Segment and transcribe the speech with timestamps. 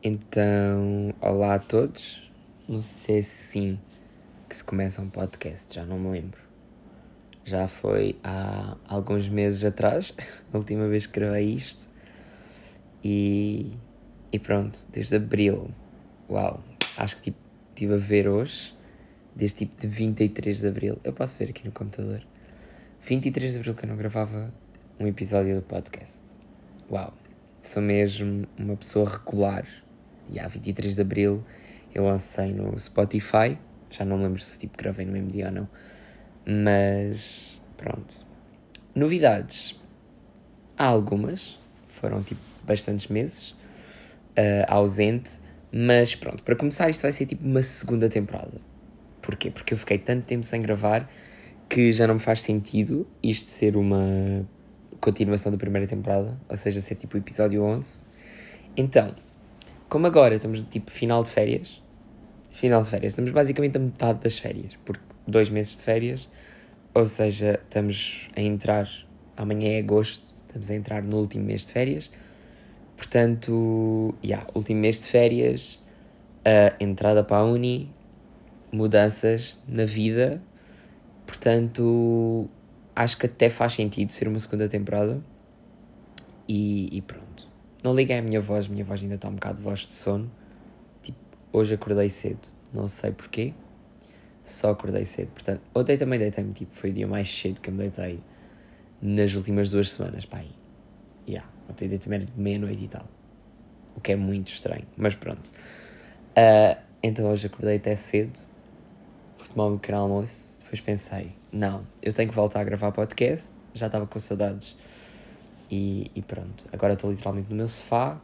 [0.00, 2.22] Então, olá a todos.
[2.68, 3.80] Não sei se é assim
[4.48, 6.40] que se começa um podcast, já não me lembro.
[7.44, 10.14] Já foi há alguns meses atrás,
[10.54, 11.88] a última vez que gravei isto.
[13.02, 13.72] E,
[14.32, 15.68] e pronto, desde abril.
[16.30, 16.62] Uau,
[16.96, 17.38] acho que tipo,
[17.70, 18.72] estive a ver hoje,
[19.34, 21.00] desde tipo de 23 de abril.
[21.02, 22.24] Eu posso ver aqui no computador.
[23.04, 24.54] 23 de abril que eu não gravava
[25.00, 26.22] um episódio do podcast.
[26.88, 27.12] Uau,
[27.64, 29.66] sou mesmo uma pessoa regular
[30.30, 31.44] e há 23 de Abril
[31.94, 33.58] eu lancei no Spotify.
[33.90, 35.68] Já não lembro se tipo gravei no mesmo dia ou não.
[36.46, 38.26] Mas pronto.
[38.94, 39.78] Novidades.
[40.76, 41.58] Há algumas.
[41.88, 45.40] Foram tipo bastantes meses uh, ausente.
[45.72, 48.60] Mas pronto, para começar isto vai ser tipo uma segunda temporada.
[49.20, 49.50] Porquê?
[49.50, 51.08] Porque eu fiquei tanto tempo sem gravar
[51.68, 54.48] que já não me faz sentido isto ser uma
[55.00, 58.02] continuação da primeira temporada, ou seja, ser tipo o episódio 11.
[58.76, 59.14] Então,
[59.88, 61.82] como agora estamos tipo final de férias,
[62.50, 66.28] final de férias, estamos basicamente a metade das férias, porque dois meses de férias,
[66.94, 68.88] ou seja, estamos a entrar,
[69.36, 72.10] amanhã é agosto, estamos a entrar no último mês de férias,
[72.96, 75.82] portanto, yeah, último mês de férias,
[76.44, 77.90] a entrada para a uni,
[78.72, 80.42] mudanças na vida,
[81.26, 82.48] portanto,
[82.94, 85.22] acho que até faz sentido ser uma segunda temporada,
[86.48, 87.27] e, e pronto.
[87.82, 90.30] Não liguei à minha voz, minha voz ainda está um bocado de voz de sono.
[91.02, 91.18] Tipo,
[91.52, 93.54] hoje acordei cedo, não sei porquê,
[94.44, 95.28] só acordei cedo.
[95.28, 98.20] Portanto, ontem também deitei-me, tipo, foi o dia mais cedo que eu me deitei
[99.00, 100.46] nas últimas duas semanas, pai.
[101.28, 103.06] Yeah, ontem deitei-me de meia-noite e tal.
[103.96, 105.48] O que é muito estranho, mas pronto.
[106.30, 108.38] Uh, então hoje acordei até cedo,
[109.36, 110.54] por tomar o meu pequeno almoço.
[110.60, 113.54] Depois pensei, não, eu tenho que voltar a gravar podcast.
[113.72, 114.76] Já estava com saudades
[115.70, 118.18] e, e pronto, agora estou literalmente no meu sofá,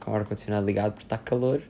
[0.00, 1.62] com o ar-condicionado ligado porque está calor.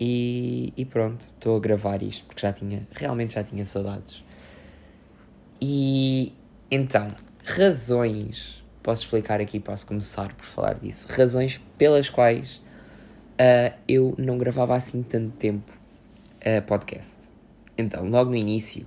[0.00, 4.24] E, e pronto, estou a gravar isto porque já tinha, realmente já tinha saudades.
[5.60, 6.32] E
[6.70, 7.08] então,
[7.44, 11.06] razões, posso explicar aqui, posso começar por falar disso.
[11.08, 12.56] Razões pelas quais
[13.34, 15.72] uh, eu não gravava assim tanto tempo
[16.40, 17.28] uh, podcast.
[17.76, 18.86] Então, logo no início,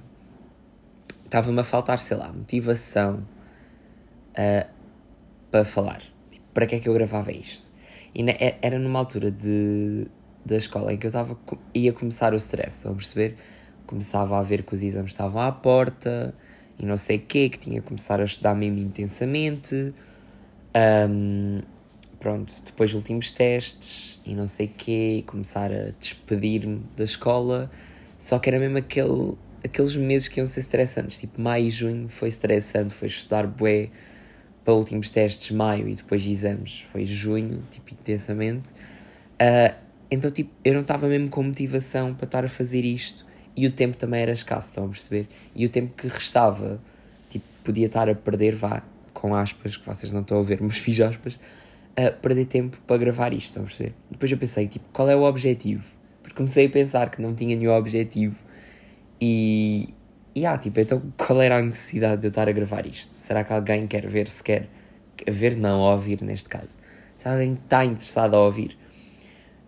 [1.24, 3.26] estava-me a faltar, sei lá, motivação.
[4.38, 4.77] Uh,
[5.52, 6.02] para falar.
[6.32, 7.72] Tipo, para que é que eu gravava isto?
[8.14, 10.08] E na, era numa altura de,
[10.46, 11.38] da escola em que eu estava
[11.74, 13.36] ia começar o stress, estão a perceber?
[13.86, 16.34] Começava a ver que os exames estavam à porta
[16.80, 19.94] e não sei o quê, que tinha que começar a estudar mesmo intensamente.
[21.10, 21.62] Um,
[22.20, 27.72] pronto, depois últimos testes e não sei o quê, começar a despedir-me da escola.
[28.18, 32.10] Só que era mesmo aquele, aqueles meses que iam ser estressantes, tipo maio e junho
[32.10, 33.90] foi estressante, foi estudar bué,
[34.68, 38.70] para últimos testes maio e depois exames foi junho, tipo, intensamente.
[38.72, 39.74] Uh,
[40.12, 43.26] então, tipo, eu não estava mesmo com motivação para estar a fazer isto
[43.56, 45.30] e o tempo também era escasso, estão a perceber?
[45.56, 46.82] E o tempo que restava,
[47.30, 48.84] tipo, podia estar a perder, vá,
[49.14, 51.40] com aspas, que vocês não estão a ver, mas fiz aspas,
[51.96, 53.94] a perder tempo para gravar isto, estão a perceber?
[54.12, 55.86] Depois eu pensei, tipo, qual é o objetivo?
[56.22, 58.36] Porque comecei a pensar que não tinha nenhum objetivo
[59.22, 59.94] e,
[60.38, 63.12] e ah, tipo, então qual era a necessidade de eu estar a gravar isto?
[63.12, 64.70] Será que alguém quer ver se quer?
[65.28, 66.78] Ver não, ouvir neste caso.
[67.18, 68.78] Se alguém está interessado a ouvir.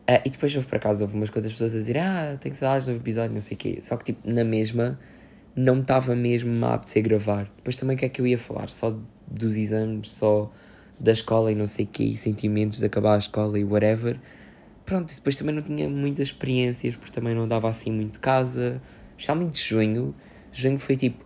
[0.07, 2.88] Uh, e depois houve por acaso houve umas quantas pessoas a dizer ah, tenho saudades
[2.88, 3.80] no episódio, não sei o quê.
[3.81, 5.00] Só que tipo, na mesma
[5.56, 7.51] não estava mesmo a apetecer gravar.
[7.57, 8.69] Depois também o que é que eu ia falar?
[8.69, 10.51] Só dos exames, só
[11.00, 14.19] da escola e não sei o quê, sentimentos de acabar a escola e whatever.
[14.86, 18.80] Pronto, depois também não tinha muitas experiências, porque também não dava assim muito casa.
[19.18, 20.16] Especialmente de junho,
[20.59, 21.25] Junho foi tipo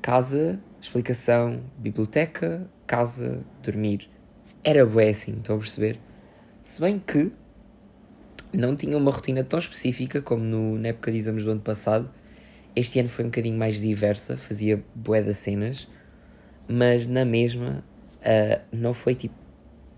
[0.00, 4.08] casa, explicação, biblioteca, casa, dormir.
[4.62, 5.98] Era bué assim, estão a perceber?
[6.62, 7.32] Se bem que
[8.52, 12.08] não tinha uma rotina tão específica como no, na época de exames do ano passado.
[12.76, 15.88] Este ano foi um bocadinho mais diversa, fazia bué das cenas,
[16.68, 17.84] mas na mesma
[18.20, 19.34] uh, não foi tipo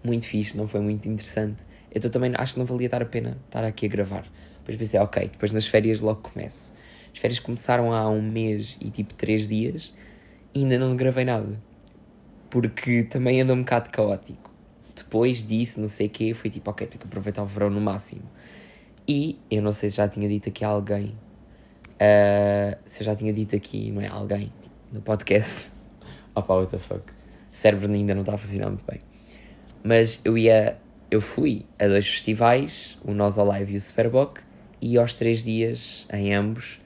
[0.03, 1.63] muito fixe, não foi muito interessante.
[1.95, 4.27] Então também acho que não valia dar a pena estar aqui a gravar.
[4.59, 6.73] Depois pensei, ok, depois nas férias logo começo.
[7.17, 9.95] As férias começaram há um mês e tipo três dias
[10.55, 11.59] e ainda não gravei nada.
[12.51, 14.51] Porque também anda um bocado caótico.
[14.95, 17.81] Depois disso, não sei o quê, foi tipo, ok, tenho que aproveitar o verão no
[17.81, 18.21] máximo.
[19.09, 21.17] E eu não sei se já tinha dito aqui a alguém,
[21.95, 24.09] uh, se eu já tinha dito aqui, não é?
[24.09, 25.73] Alguém, tipo, no podcast.
[26.37, 27.01] Opa, what the fuck.
[27.51, 29.01] O cérebro ainda não está a funcionar muito bem.
[29.83, 30.77] Mas eu ia,
[31.11, 34.41] eu fui a dois festivais, o Nós Alive e o Superboc,
[34.83, 36.79] e aos três dias, em ambos,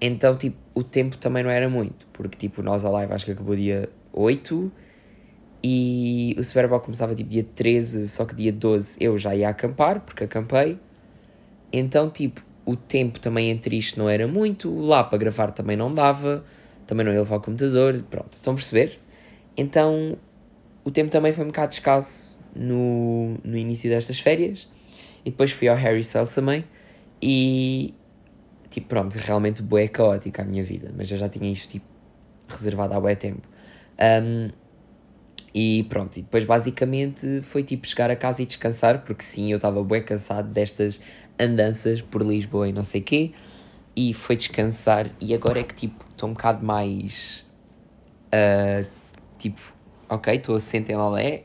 [0.00, 3.32] então, tipo, o tempo também não era muito, porque, tipo, nós a live acho que
[3.32, 4.70] acabou dia 8
[5.62, 9.48] E o Super Bowl começava tipo dia 13, só que dia 12 eu já ia
[9.48, 10.78] acampar, porque acampei.
[11.72, 15.92] Então, tipo, o tempo também entre isto não era muito, lá para gravar também não
[15.94, 16.44] dava,
[16.86, 18.98] também não ia levar o computador, pronto, estão a perceber?
[19.56, 20.18] Então,
[20.84, 24.70] o tempo também foi um bocado escasso no, no início destas férias.
[25.24, 26.64] E depois fui ao Harry Styles também.
[27.20, 27.94] E,
[28.70, 30.92] tipo, pronto, realmente boa caótica a minha vida.
[30.96, 31.86] Mas eu já tinha isto, tipo,
[32.48, 33.46] reservado há bué tempo.
[33.98, 34.50] Um,
[35.58, 39.56] e pronto, e depois basicamente foi tipo chegar a casa e descansar, porque sim, eu
[39.56, 41.00] estava bem cansado destas
[41.40, 43.32] andanças por Lisboa e não sei quê,
[43.96, 47.46] e foi descansar, e agora é que tipo, estou um bocado mais,
[48.26, 48.86] uh,
[49.38, 49.58] tipo,
[50.10, 51.44] ok, estou assente em Lolé,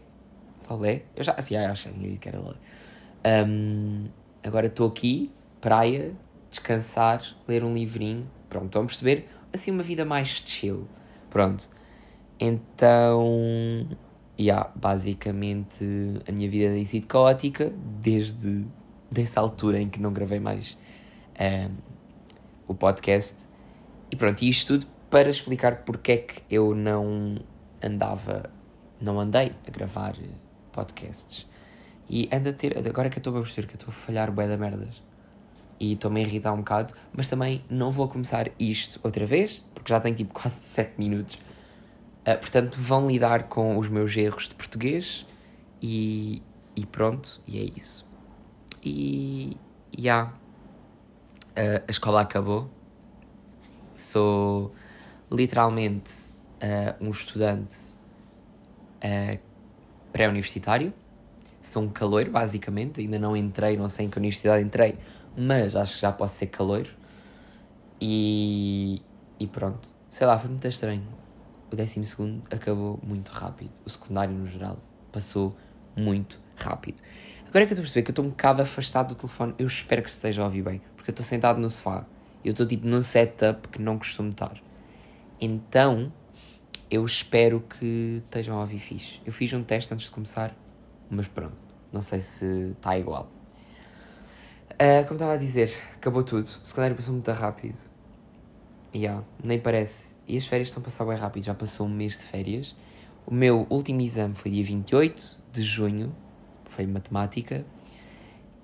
[0.70, 1.88] Lolé, eu já, assim, acho
[2.20, 2.58] que era Lolé,
[3.48, 4.08] um,
[4.44, 5.32] agora estou aqui,
[5.62, 6.12] praia,
[6.52, 9.28] descansar, ler um livrinho, pronto, estão a perceber?
[9.54, 10.88] Assim, uma vida mais chill,
[11.30, 11.68] pronto.
[12.40, 13.88] Então,
[14.40, 15.84] yeah, basicamente
[16.28, 18.66] a minha vida tem sido caótica desde
[19.10, 20.78] dessa altura em que não gravei mais
[21.40, 21.72] um, ehm,
[22.68, 23.38] o podcast.
[24.12, 27.38] E pronto, e isto tudo para explicar porque é que eu não
[27.82, 28.50] andava,
[29.00, 30.16] não andei a gravar
[30.72, 31.48] podcasts.
[32.10, 34.32] E ando a ter, agora que eu estou a perceber que eu estou a falhar
[34.32, 35.02] bué da merdas
[35.82, 39.92] e estou-me a irritar um bocado, mas também não vou começar isto outra vez, porque
[39.92, 41.38] já tenho tipo quase 7 minutos
[42.22, 45.26] Uh, portanto, vão lidar com os meus erros de português
[45.82, 46.40] e,
[46.76, 48.06] e pronto, e é isso.
[48.84, 49.58] E,
[49.98, 50.34] já, yeah,
[51.58, 52.70] uh, a escola acabou.
[53.96, 54.72] Sou
[55.32, 56.12] literalmente
[56.62, 57.76] uh, um estudante
[60.14, 60.94] pré-universitário.
[61.60, 63.02] Sou um caloiro, basicamente.
[63.02, 64.96] Ainda não entrei, não sei em que universidade entrei,
[65.36, 66.90] mas acho que já posso ser caloiro.
[68.00, 69.02] E,
[69.40, 69.88] e pronto.
[70.10, 71.22] Sei lá, foi muito estranho
[71.72, 73.72] o décimo segundo acabou muito rápido.
[73.86, 74.78] O secundário, no geral,
[75.12, 75.56] passou
[75.96, 77.02] muito rápido.
[77.48, 79.56] Agora é que eu estou a perceber que eu estou um bocado afastado do telefone.
[79.58, 80.82] Eu espero que esteja a ouvir bem.
[80.96, 82.06] Porque eu estou sentado no sofá.
[82.44, 84.62] Eu estou tipo num setup que não costumo estar.
[85.40, 86.12] Então,
[86.90, 89.20] eu espero que estejam a ouvir fixe.
[89.26, 90.56] Eu fiz um teste antes de começar,
[91.10, 91.58] mas pronto.
[91.92, 92.46] Não sei se
[92.76, 93.30] está igual.
[94.82, 96.48] Uh, como estava a dizer, acabou tudo.
[96.48, 97.78] O secundário passou muito rápido.
[98.92, 100.16] E yeah, nem parece.
[100.28, 102.76] E as férias estão a passar bem rápido, já passou um mês de férias.
[103.28, 106.16] O meu último exame foi dia 28 de junho,
[106.66, 107.64] foi matemática,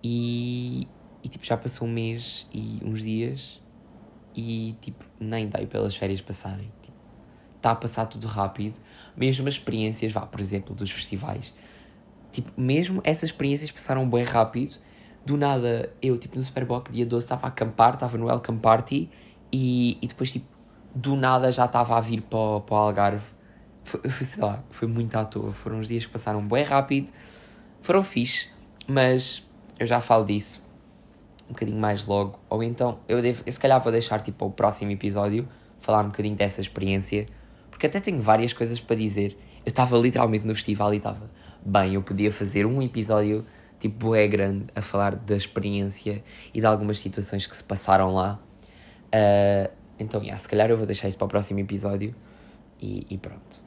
[0.03, 0.87] e,
[1.21, 3.61] e tipo, já passou um mês e uns dias,
[4.35, 6.71] e tipo, nem dei pelas férias passarem.
[7.57, 8.79] Está tipo, a passar tudo rápido,
[9.15, 11.53] mesmo as experiências, vá, por exemplo, dos festivais.
[12.31, 14.77] Tipo, mesmo essas experiências passaram bem rápido.
[15.27, 19.09] Do nada, eu, tipo, no Superboc, dia 12, estava a acampar, estava no Welcome Party,
[19.51, 20.45] e, e depois, tipo,
[20.95, 23.25] do nada já estava a vir para, para o Algarve.
[23.83, 25.51] Foi, sei lá, foi muito à toa.
[25.51, 27.11] Foram uns dias que passaram bem rápido,
[27.81, 28.47] foram fixe,
[28.87, 29.45] mas
[29.77, 30.65] eu já falo disso
[31.43, 32.39] um bocadinho mais logo.
[32.49, 35.45] Ou então, eu, devo, eu se calhar vou deixar tipo o próximo episódio
[35.81, 37.27] falar um bocadinho dessa experiência,
[37.69, 39.37] porque até tenho várias coisas para dizer.
[39.65, 41.29] Eu estava literalmente no festival e estava
[41.65, 43.45] bem, eu podia fazer um episódio
[43.79, 48.39] tipo é grande a falar da experiência e de algumas situações que se passaram lá.
[49.07, 52.13] Uh, então, yeah, se calhar eu vou deixar isso para o próximo episódio
[52.79, 53.63] e, e pronto.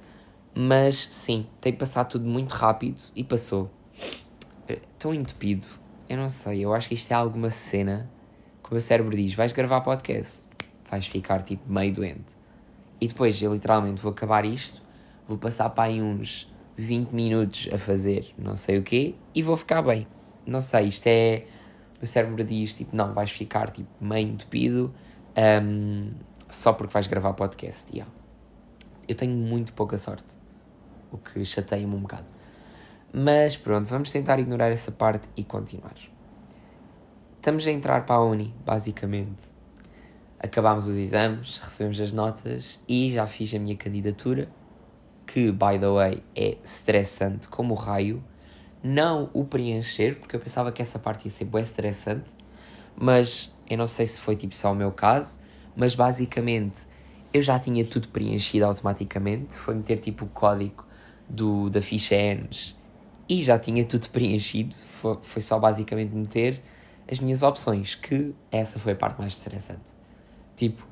[0.55, 3.71] Mas sim, tem passado tudo muito rápido e passou.
[4.69, 5.67] Estou entupido.
[6.09, 8.11] Eu não sei, eu acho que isto é alguma cena
[8.63, 10.49] que o meu cérebro diz: vais gravar podcast,
[10.91, 12.37] vais ficar tipo meio doente.
[13.01, 14.83] E depois eu literalmente vou acabar isto,
[15.27, 19.57] vou passar para aí uns 20 minutos a fazer não sei o quê e vou
[19.57, 20.07] ficar bem.
[20.47, 21.45] Não sei, isto é.
[22.03, 24.93] O cérebro diz tipo: não, vais ficar tipo meio entupido
[25.63, 26.11] um,
[26.49, 27.87] só porque vais gravar podcast.
[27.93, 28.11] Yeah.
[29.07, 30.37] Eu tenho muito pouca sorte,
[31.11, 32.27] o que chateia-me um bocado.
[33.13, 35.97] Mas pronto, vamos tentar ignorar essa parte e continuar.
[37.37, 39.51] Estamos a entrar para a Uni, basicamente.
[40.39, 44.49] Acabámos os exames, recebemos as notas e já fiz a minha candidatura,
[45.33, 48.23] que, by the way, é estressante como o raio.
[48.83, 52.33] Não o preencher, porque eu pensava que essa parte ia ser bem estressante,
[52.97, 55.39] mas eu não sei se foi tipo só o meu caso,
[55.77, 56.85] mas basicamente
[57.33, 59.55] eu já tinha tudo preenchido automaticamente.
[59.55, 60.85] Foi meter tipo o código
[61.29, 62.77] do, da ficha ENS
[63.29, 64.75] e já tinha tudo preenchido.
[65.01, 66.61] Foi, foi só basicamente meter
[67.09, 69.93] as minhas opções, que essa foi a parte mais estressante.
[70.57, 70.85] Tipo,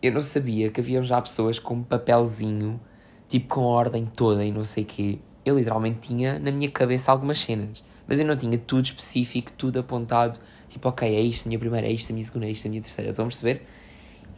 [0.00, 2.80] eu não sabia que haviam já pessoas com papelzinho,
[3.30, 5.18] tipo com a ordem toda e não sei o.
[5.42, 9.80] Eu literalmente tinha na minha cabeça algumas cenas, mas eu não tinha tudo específico, tudo
[9.80, 10.38] apontado
[10.70, 12.70] Tipo, ok, é isto a minha primeira, é isto a minha segunda, é isto a
[12.70, 13.10] minha terceira.
[13.10, 13.66] Estão a perceber?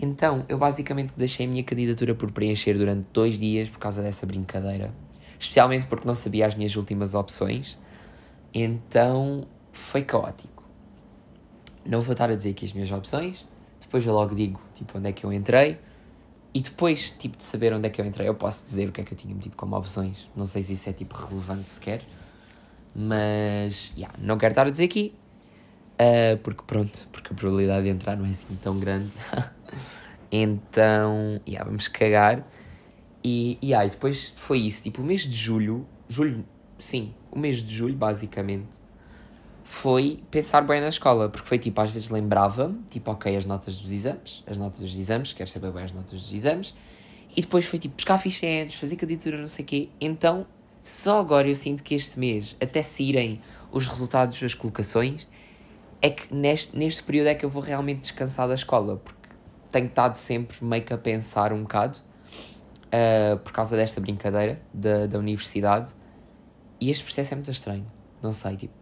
[0.00, 4.26] Então, eu basicamente deixei a minha candidatura por preencher durante dois dias por causa dessa
[4.26, 4.92] brincadeira.
[5.38, 7.76] especialmente porque não sabia as minhas últimas opções,
[8.54, 10.62] então foi caótico.
[11.84, 13.44] Não vou estar a dizer aqui as minhas opções,
[13.80, 15.78] depois eu logo digo tipo, onde é que eu entrei,
[16.54, 19.00] e depois tipo, de saber onde é que eu entrei, eu posso dizer o que
[19.00, 20.28] é que eu tinha metido como opções.
[20.36, 22.02] Não sei se isso é tipo relevante sequer,
[22.94, 25.14] mas yeah, não quero estar a dizer aqui,
[25.94, 29.10] uh, porque pronto, porque a probabilidade de entrar não é assim tão grande.
[30.30, 32.46] então, yeah, vamos cagar.
[33.24, 36.44] E, e aí, depois foi isso, tipo, o mês de julho, julho,
[36.78, 38.66] sim, o mês de julho, basicamente,
[39.72, 43.78] foi pensar bem na escola, porque foi tipo, às vezes lembrava-me, tipo, ok, as notas
[43.78, 46.74] dos exames, as notas dos exames, quero saber bem as notas dos exames,
[47.34, 50.46] e depois foi tipo, buscar fichetes, fazer candidatura, não sei o quê, então,
[50.84, 53.40] só agora eu sinto que este mês, até se irem
[53.72, 55.26] os resultados das colocações,
[56.02, 59.30] é que neste, neste período é que eu vou realmente descansar da escola, porque
[59.70, 61.98] tenho estado sempre meio que a pensar um bocado,
[62.88, 65.94] uh, por causa desta brincadeira da, da universidade.
[66.78, 67.86] E este processo é muito estranho.
[68.20, 68.81] Não sei, tipo.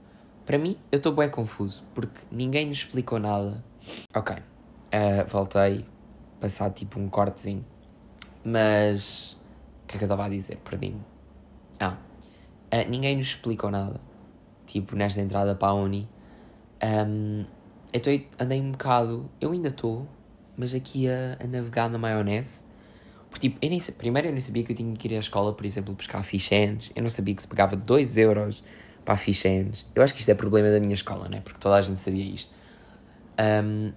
[0.50, 3.62] Para mim, eu estou bem confuso, porque ninguém nos explicou nada.
[4.12, 5.87] Ok, uh, voltei,
[6.40, 7.64] passado tipo um cortezinho.
[8.45, 9.38] Mas.
[9.85, 10.57] O que é que eu estava a dizer?
[10.57, 11.00] Perdi-me.
[11.78, 11.99] Ah,
[12.75, 14.00] uh, ninguém nos explicou nada.
[14.66, 16.09] Tipo, nesta entrada para a Uni.
[16.83, 17.45] Um,
[17.92, 19.30] eu tô, andei um bocado.
[19.40, 20.04] Eu ainda estou,
[20.57, 22.64] mas aqui a, a navegar na maionese
[23.30, 25.54] porque, tipo, eu nem, primeiro eu nem sabia que eu tinha que ir à escola,
[25.54, 26.90] por exemplo, buscar fichens.
[26.97, 28.64] Eu não sabia que se pagava 2 euros
[29.04, 29.87] para fichens.
[29.95, 31.40] Eu acho que isto é problema da minha escola, né?
[31.42, 32.54] Porque toda a gente sabia isto.
[33.38, 33.92] Um,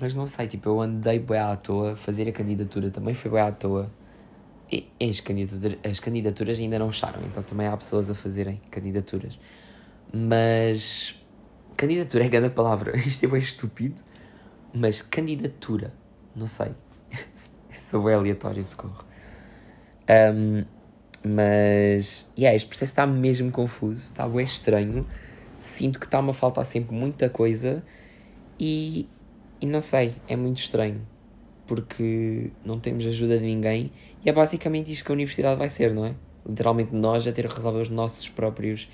[0.00, 1.94] mas não sei, tipo, eu andei bem à toa.
[1.96, 3.90] Fazer a candidatura também foi bem à toa.
[4.72, 9.38] E as candidaturas, as candidaturas ainda não fecharam, então também há pessoas a fazerem candidaturas.
[10.12, 11.14] Mas.
[11.76, 12.96] Candidatura é grande palavra.
[13.06, 14.02] Isto é bem estúpido.
[14.72, 15.92] Mas candidatura.
[16.34, 16.72] Não sei.
[17.90, 19.04] Sou bem aleatório, socorro.
[20.08, 20.64] Um,
[21.24, 25.06] mas, yeah, este processo está mesmo confuso, está bem estranho.
[25.60, 27.84] Sinto que está-me a faltar sempre muita coisa
[28.58, 29.06] e,
[29.60, 31.06] e não sei, é muito estranho.
[31.66, 33.92] Porque não temos ajuda de ninguém
[34.24, 36.14] e é basicamente isto que a universidade vai ser, não é?
[36.46, 38.88] Literalmente nós a ter que resolver os nossos próprios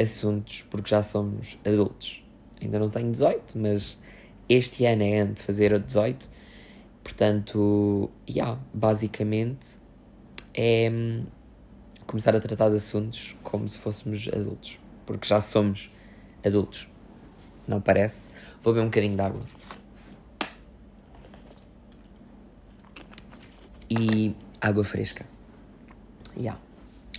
[0.00, 2.24] assuntos porque já somos adultos.
[2.62, 4.00] Ainda não tenho 18, mas
[4.48, 6.30] este ano é ano de fazer o 18
[7.06, 9.76] Portanto, yeah, basicamente
[10.52, 10.90] é
[12.16, 15.90] começar a tratar de assuntos como se fôssemos adultos, porque já somos
[16.42, 16.88] adultos,
[17.68, 18.30] não parece?
[18.62, 19.40] Vou beber um bocadinho de água.
[23.90, 25.26] E água fresca.
[26.38, 26.58] Yeah.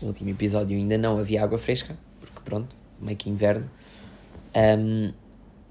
[0.01, 3.70] No último episódio ainda não havia água fresca, porque pronto, meio que inverno.
[4.56, 5.13] Um,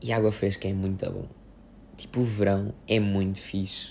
[0.01, 1.27] e água fresca é muito bom.
[1.97, 3.91] Tipo, o verão é muito fixe.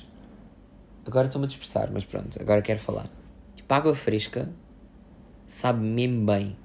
[1.05, 3.09] Agora estou-me a dispersar, mas pronto, agora quero falar.
[3.53, 4.49] Tipo, água fresca
[5.47, 6.55] sabe mesmo bem.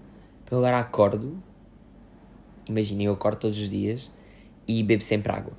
[0.44, 1.40] Então agora acordo,
[2.66, 4.10] imaginem, eu acordo todos os dias
[4.66, 5.52] e bebo sempre água.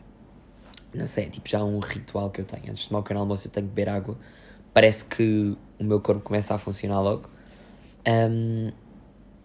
[0.94, 2.70] Não sei, é tipo já um ritual que eu tenho.
[2.70, 4.18] Antes de tomar o pequeno almoço eu tenho que beber água.
[4.74, 7.30] Parece que o meu corpo começa a funcionar logo.
[8.08, 8.72] Um,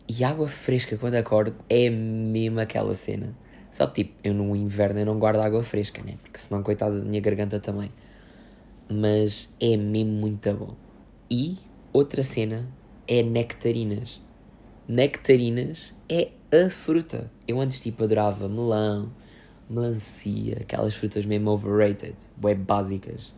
[0.08, 3.36] e água fresca quando acordo é mesmo aquela cena.
[3.70, 6.16] Só que tipo, eu no inverno eu não guardo água fresca, né?
[6.22, 7.90] Porque senão, coitada da minha garganta também
[8.88, 10.74] mas é mesmo muito bom.
[11.30, 11.58] E
[11.92, 12.68] outra cena
[13.08, 14.20] é nectarinas.
[14.88, 17.30] Nectarinas é a fruta.
[17.46, 19.12] Eu antes tipo adorava melão,
[19.68, 23.32] melancia, aquelas frutas mesmo overrated, web básicas.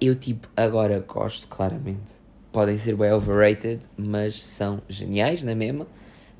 [0.00, 2.12] Eu tipo agora gosto claramente.
[2.50, 5.86] Podem ser bem overrated, mas são geniais na é mesma.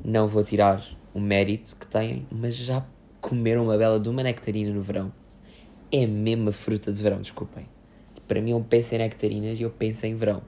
[0.04, 2.84] Não vou tirar o mérito que têm, mas já
[3.20, 5.12] comeram uma bela de uma nectarina no verão.
[5.90, 7.66] É a mesma fruta de verão, desculpem.
[8.26, 10.42] Para mim, eu penso em nectarinas e eu penso em verão.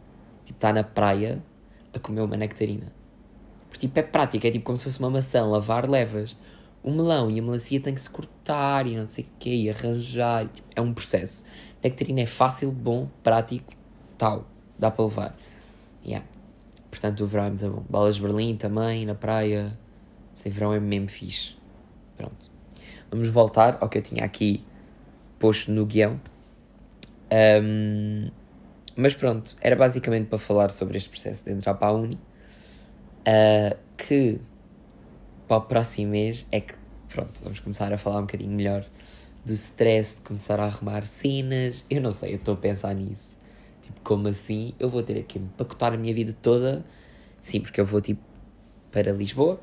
[0.45, 1.43] Tipo, está na praia
[1.95, 2.93] a comer uma nectarina.
[3.69, 4.47] Porque, tipo, é prático.
[4.47, 5.45] É tipo como se fosse uma maçã.
[5.45, 6.37] Lavar, levas.
[6.83, 9.51] O melão e a melancia tem que se cortar e não sei o quê.
[9.51, 10.49] E arranjar.
[10.49, 11.45] Tipo, é um processo.
[11.83, 13.73] Nectarina é fácil, bom, prático,
[14.17, 14.47] tal.
[14.79, 15.37] Dá para levar.
[16.05, 16.27] Yeah.
[16.91, 17.85] Portanto, o verão é muito bom.
[17.89, 19.77] Balas de Berlim também, na praia.
[20.33, 21.55] Sem verão é mesmo fixe.
[22.17, 22.51] Pronto.
[23.11, 24.65] Vamos voltar ao que eu tinha aqui
[25.39, 26.21] posto no guião.
[27.33, 28.31] Um,
[28.97, 32.19] mas pronto, era basicamente para falar sobre este processo de entrar para a Uni.
[33.27, 34.39] Uh, que
[35.49, 36.75] para o próximo mês é que,
[37.09, 38.85] pronto, vamos começar a falar um bocadinho melhor
[39.45, 41.85] do stress de começar a arrumar cenas.
[41.89, 43.37] Eu não sei, eu estou a pensar nisso.
[43.83, 44.75] Tipo, como assim?
[44.79, 46.85] Eu vou ter que empacotar a minha vida toda.
[47.41, 48.23] Sim, porque eu vou tipo
[48.91, 49.61] para Lisboa.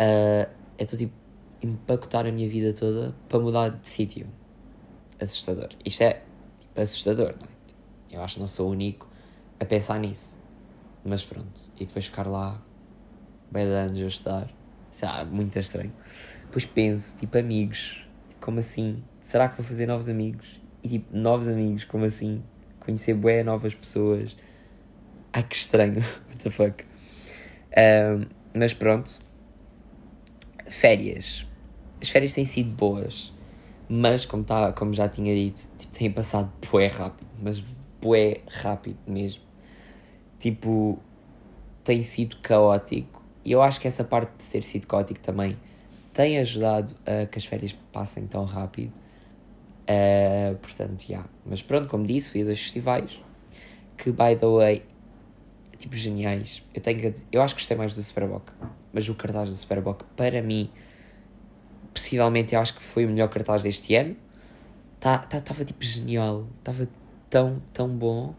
[0.00, 1.14] Uh, eu estou tipo
[1.62, 4.26] empacotar a minha vida toda para mudar de sítio.
[5.20, 5.70] Assustador.
[5.84, 6.22] Isto é
[6.76, 7.55] assustador, não é?
[8.10, 9.08] Eu acho que não sou o único
[9.58, 10.38] a pensar nisso.
[11.04, 11.60] mas pronto.
[11.78, 12.60] E depois ficar lá,
[13.50, 14.50] bem de anos a estudar.
[14.90, 15.92] Sei lá, muito estranho.
[16.46, 18.06] Depois penso, tipo, amigos,
[18.40, 19.02] como assim?
[19.20, 20.60] Será que vou fazer novos amigos?
[20.82, 22.42] E tipo, novos amigos, como assim?
[22.80, 24.36] Conhecer bué novas pessoas.
[25.32, 26.84] Ai que estranho, what the fuck.
[27.76, 29.20] Um, mas pronto.
[30.68, 31.46] Férias.
[32.00, 33.32] As férias têm sido boas.
[33.88, 37.28] Mas, como, tá, como já tinha dito, tipo, têm passado bué rápido.
[37.40, 37.62] Mas
[38.06, 39.42] bué rápido mesmo.
[40.38, 40.98] Tipo,
[41.82, 43.22] tem sido caótico.
[43.44, 45.56] E eu acho que essa parte de ter sido caótico também
[46.12, 48.92] tem ajudado a que as férias passem tão rápido.
[49.88, 51.08] Uh, portanto, já.
[51.08, 51.30] Yeah.
[51.44, 53.20] Mas pronto, como disse, fui a dois festivais.
[53.96, 54.82] Que, by the way,
[55.78, 56.62] tipo, geniais.
[56.74, 58.50] Eu tenho que eu acho que gostei mais do Superboc.
[58.92, 60.70] Mas o cartaz do Superboc, para mim,
[61.94, 64.16] possivelmente eu acho que foi o melhor cartaz deste ano.
[64.96, 66.46] Estava tá, tá, tipo genial.
[66.58, 66.88] Estava
[67.30, 68.34] tão, tão bom.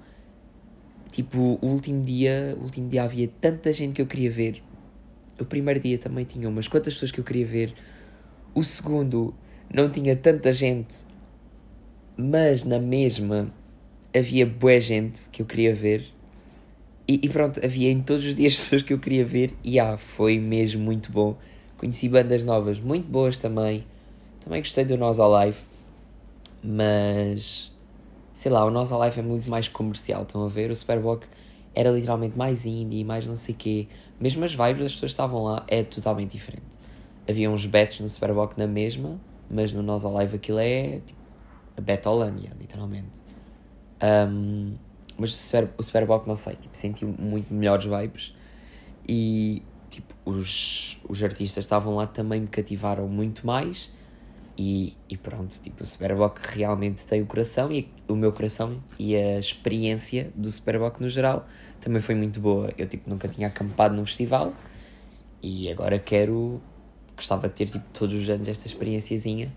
[1.12, 4.62] Tipo, o último dia, o último dia havia tanta gente que eu queria ver.
[5.39, 7.74] O primeiro dia também tinha umas quantas pessoas que eu queria ver.
[8.53, 9.34] O segundo
[9.74, 10.96] não tinha tanta gente,
[12.15, 13.51] mas na mesma
[14.15, 16.12] havia boa gente que eu queria ver.
[17.08, 19.98] E, e, pronto, havia em todos os dias pessoas que eu queria ver e ah,
[19.98, 21.38] foi mesmo muito bom.
[21.77, 23.86] Conheci bandas novas muito boas também.
[24.44, 25.58] Também gostei do Nós Alive,
[26.63, 27.72] mas
[28.38, 30.22] sei lá, o Nós Alive é muito mais comercial.
[30.22, 30.70] Estão a ver?
[30.70, 31.25] O Superboc
[31.74, 33.88] era literalmente mais indie, mais não sei quê.
[34.20, 36.67] Mesmo as vibes das pessoas que estavam lá é totalmente diferente.
[37.27, 41.20] Havia uns betos no Superboc na mesma, mas no Nós Alive aquilo é tipo
[41.75, 43.10] a Betolândia, literalmente.
[44.03, 44.75] Um,
[45.17, 48.36] mas o, Super, o Superboc não sei, tipo, senti muito melhores vibes
[49.10, 53.89] e tipo, os, os artistas estavam lá também me cativaram muito mais
[54.57, 59.15] e, e pronto, tipo, o Superboc realmente tem o coração e o meu coração e
[59.15, 61.47] a experiência do Superboc no geral
[61.79, 62.73] também foi muito boa.
[62.77, 64.53] Eu tipo nunca tinha acampado num festival
[65.43, 66.59] e agora quero
[67.15, 69.51] gostava de ter tipo todos os anos esta experiênciazinha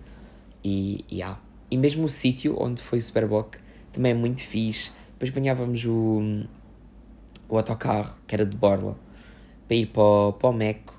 [0.63, 1.39] e, e, ah.
[1.71, 3.57] e mesmo o sítio onde foi o Superboc
[3.93, 6.47] também é muito fixe depois apanhávamos o,
[7.47, 8.97] o autocarro, que era de Borla,
[9.69, 10.99] para ir para o, para o Meco.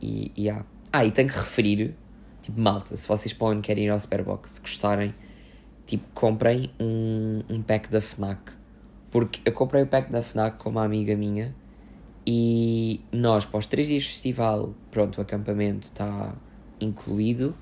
[0.00, 0.64] E, e ah.
[0.92, 1.94] ah, e tenho que referir,
[2.42, 5.14] tipo, malta, se vocês para onde querem ir ao Superbox, se gostarem,
[5.86, 8.52] tipo, comprem um, um pack da FNAC.
[9.10, 11.54] Porque eu comprei o pack da FNAC com uma amiga minha
[12.26, 16.34] e nós, para os 3 dias de festival, pronto, o acampamento está
[16.80, 17.54] incluído,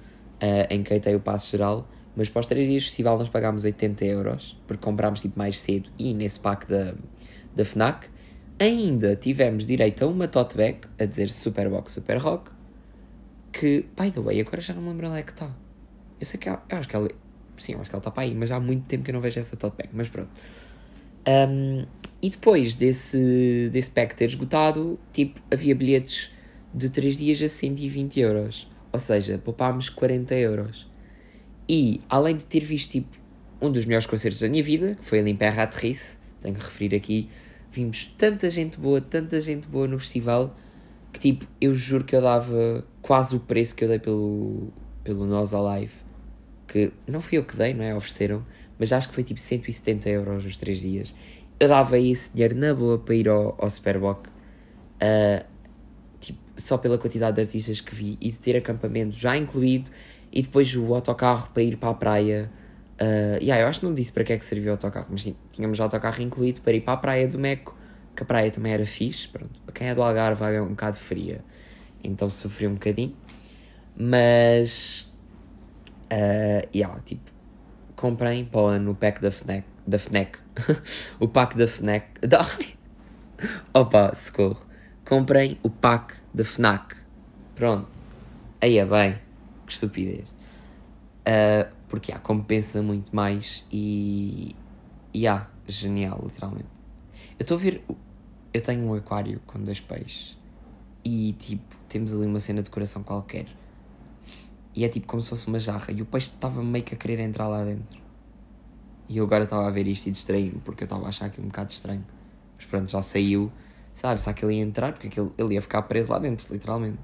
[0.42, 4.58] uh, o passo geral, mas para os 3 dias de festival nós pagámos 80 euros,
[4.66, 6.94] porque comprámos tipo mais cedo e nesse pack da,
[7.54, 8.08] da FNAC.
[8.58, 12.50] Ainda tivemos direito a uma tote bag a dizer Superbox Super Rock,
[13.52, 15.50] que, by the way, agora já não me lembro onde é que está.
[16.20, 17.08] Eu sei que eu acho que ela,
[17.56, 19.20] sim, eu acho que ela está para aí, mas há muito tempo que eu não
[19.20, 20.30] vejo essa tote bag, mas pronto.
[21.26, 21.84] Um,
[22.22, 26.30] e depois desse, desse pack ter esgotado, tipo, havia bilhetes
[26.74, 28.68] de 3 dias a 120 euros.
[28.92, 30.90] Ou seja, poupámos 40 euros.
[31.68, 33.16] E, além de ter visto, tipo,
[33.60, 36.96] um dos melhores concertos da minha vida, que foi ali em Perratrice, tenho que referir
[36.96, 37.28] aqui,
[37.70, 40.56] vimos tanta gente boa, tanta gente boa no festival,
[41.12, 45.26] que, tipo, eu juro que eu dava quase o preço que eu dei pelo, pelo
[45.26, 45.94] Nós Alive,
[46.66, 47.94] que não fui eu que dei, não é?
[47.94, 48.44] Ofereceram,
[48.78, 51.14] mas acho que foi, tipo, 170 euros nos 3 dias.
[51.58, 55.44] Eu dava esse dinheiro na boa para ir ao, ao uh,
[56.18, 59.90] tipo, só pela quantidade de artistas que vi e de ter acampamento já incluído
[60.32, 62.50] e depois o autocarro para ir para a praia.
[63.00, 65.26] Uh, yeah, eu acho que não disse para que é que serviu o autocarro, mas
[65.50, 67.76] tínhamos o autocarro incluído para ir para a praia do Meco,
[68.14, 69.28] que a praia também era fixe.
[69.28, 69.60] Pronto.
[69.62, 71.44] Para quem é do Algarve é um bocado fria,
[72.02, 73.16] então sofri um bocadinho.
[73.96, 75.10] Mas,
[76.12, 77.30] uh, yeah, tipo,
[77.96, 79.64] comprei para o ano o pack da FNAC.
[79.86, 80.38] Da FNAC.
[81.20, 82.04] o pack da FNAC.
[83.74, 84.64] Opa, socorro.
[85.04, 86.96] Comprei o pack da FNAC.
[87.54, 87.88] Pronto.
[88.60, 89.18] Aí é bem
[89.66, 90.28] que estupidez.
[91.20, 94.54] Uh, porque há, compensa muito mais e.
[95.12, 96.79] E há, genial, literalmente.
[97.40, 97.82] Eu estou a ver.
[98.52, 100.36] Eu tenho um aquário com dois peixes
[101.02, 103.46] e tipo, temos ali uma cena de coração qualquer.
[104.74, 106.98] E é tipo como se fosse uma jarra e o peixe estava meio que a
[106.98, 107.98] querer entrar lá dentro.
[109.08, 111.46] E eu agora estava a ver isto e distraí-me porque eu estava a achar aquilo
[111.46, 112.04] um bocado estranho.
[112.56, 113.50] Mas pronto, já saiu.
[113.94, 116.98] Sabe, se ele ia entrar, porque ele ia ficar preso lá dentro, literalmente.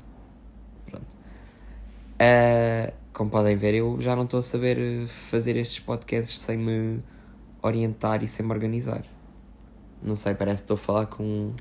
[0.84, 1.16] Pronto.
[2.20, 7.02] Uh, como podem ver, eu já não estou a saber fazer estes podcasts sem me
[7.62, 9.15] orientar e sem me organizar.
[10.06, 11.52] Não sei, parece que estou a falar com,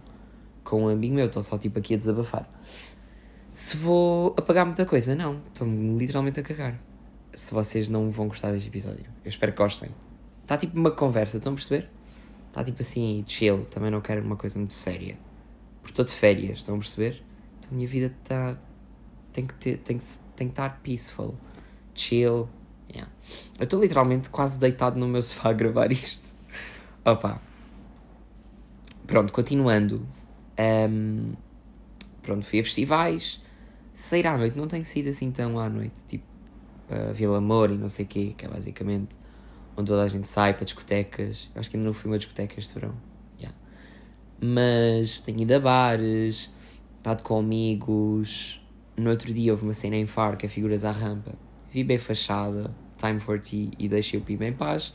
[0.64, 2.48] com um amigo meu, estou só tipo aqui a desabafar.
[3.52, 6.80] Se vou apagar muita coisa, não, estou-me literalmente a cagar.
[7.34, 9.90] Se vocês não vão gostar deste episódio, eu espero que gostem.
[10.44, 11.90] Está tipo uma conversa, estão a perceber?
[12.50, 13.66] Está tipo assim, chill.
[13.66, 15.18] Também não quero uma coisa muito séria.
[15.82, 17.24] Porque estou de férias, estão a perceber?
[17.60, 18.58] Então a minha vida está.
[19.34, 20.06] Tem que, ter, tem, que,
[20.36, 21.36] tem que estar peaceful.
[21.96, 22.48] Chill.
[22.90, 23.12] Yeah.
[23.60, 26.36] Eu estou literalmente quase deitado no meu sofá a gravar isto.
[27.04, 27.42] Opa.
[29.08, 30.06] Pronto, continuando.
[30.60, 31.34] Um,
[32.22, 33.42] pronto, fui a festivais.
[33.94, 35.96] Sair à noite não tenho saído assim tão à noite.
[36.08, 36.26] Tipo,
[36.88, 39.16] para Vila Amor e não sei o quê, que é basicamente
[39.78, 41.50] onde toda a gente sai para discotecas.
[41.54, 42.96] Eu acho que ainda não fui uma discoteca este verão.
[43.38, 43.58] Yeah.
[44.42, 46.52] Mas tenho ido a bares,
[46.98, 48.62] estado com amigos.
[48.98, 51.34] No outro dia houve uma cena em Faro que é Figuras à Rampa.
[51.72, 54.94] Vi bem fachada, Time for Tea e Deixei o Piba em Paz.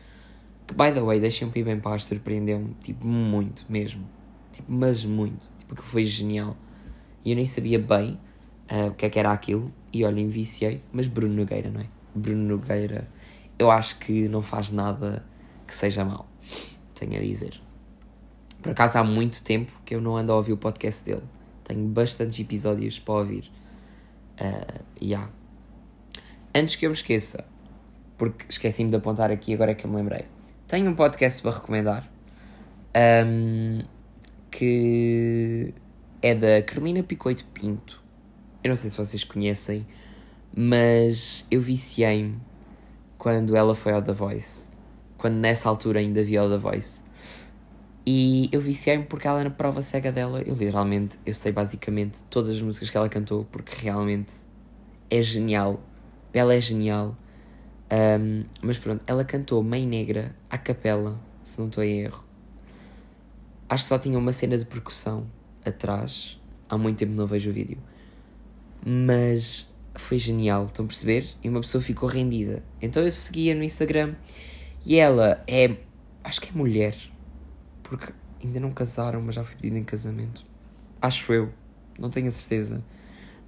[0.71, 4.07] Que, by the way, Deixei o Piba em Paz surpreendeu-me, tipo, muito mesmo.
[4.53, 5.51] Tipo, mas muito.
[5.59, 6.57] Tipo, aquilo foi genial.
[7.25, 8.19] E eu nem sabia bem
[8.71, 9.73] uh, o que é que era aquilo.
[9.93, 10.83] E olha, enviciei.
[10.93, 11.87] Mas Bruno Nogueira, não é?
[12.15, 13.09] Bruno Nogueira
[13.61, 15.23] eu acho que não faz nada
[15.67, 16.27] que seja mal,
[16.95, 17.61] tenho a dizer.
[18.63, 21.23] Por acaso há muito tempo que eu não ando a ouvir o podcast dele.
[21.65, 23.53] Tenho bastantes episódios para ouvir.
[24.41, 25.31] Uh, yeah.
[26.55, 27.45] Antes que eu me esqueça,
[28.17, 30.25] porque esqueci-me de apontar aqui, agora é que eu me lembrei.
[30.71, 32.09] Tenho um podcast para recomendar
[33.27, 33.83] um,
[34.53, 35.75] que
[36.23, 38.01] é da Carolina Picoito Pinto.
[38.63, 39.85] Eu não sei se vocês conhecem,
[40.57, 42.39] mas eu viciei-me
[43.19, 44.69] quando ela foi ao The Voice.
[45.19, 47.03] Quando nessa altura ainda havia o The Voice.
[48.07, 52.49] E eu viciei-me porque ela na prova cega dela, eu literalmente, eu sei basicamente todas
[52.49, 54.35] as músicas que ela cantou, porque realmente
[55.11, 55.81] é genial.
[56.33, 57.17] Ela é genial.
[57.93, 62.25] Um, mas pronto, ela cantou Mãe Negra à capela, se não estou em erro.
[63.69, 65.27] Acho que só tinha uma cena de percussão
[65.65, 66.41] atrás.
[66.69, 67.79] Há muito tempo não vejo o vídeo.
[68.85, 71.29] Mas foi genial, estão a perceber?
[71.43, 72.63] E uma pessoa ficou rendida.
[72.81, 74.15] Então eu seguia no Instagram
[74.85, 75.77] e ela é.
[76.23, 76.97] Acho que é mulher.
[77.83, 80.45] Porque ainda não casaram, mas já foi pedida em casamento.
[81.01, 81.53] Acho eu.
[81.99, 82.83] Não tenho a certeza.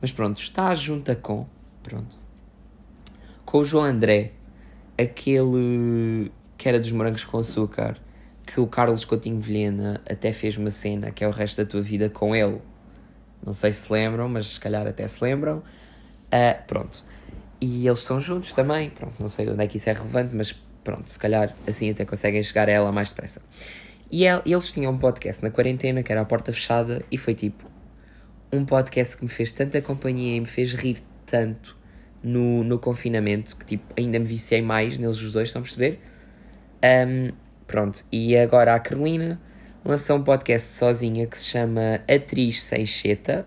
[0.00, 1.46] Mas pronto, está junta com.
[1.82, 2.21] Pronto.
[3.52, 4.32] Com o João André,
[4.96, 7.98] aquele que era dos morangos com açúcar,
[8.46, 11.82] que o Carlos Coutinho Vilhena até fez uma cena que é o resto da tua
[11.82, 12.62] vida com ele.
[13.44, 15.62] Não sei se lembram, mas se calhar até se lembram
[16.32, 17.04] Uh, pronto.
[17.60, 18.88] E eles são juntos também.
[18.88, 22.06] Pronto, não sei onde é que isso é relevante, mas pronto, se calhar assim até
[22.06, 23.42] conseguem chegar a ela mais depressa.
[24.10, 27.34] E el, eles tinham um podcast na quarentena que era a porta fechada e foi
[27.34, 27.70] tipo
[28.50, 31.81] um podcast que me fez tanta companhia e me fez rir tanto
[32.22, 36.00] no, no confinamento que tipo ainda me viciei mais neles os dois, estão a perceber?
[36.84, 37.32] Um,
[37.66, 39.40] pronto, e agora a Carolina
[39.84, 43.46] lançou um podcast sozinha que se chama Atriz Seixeta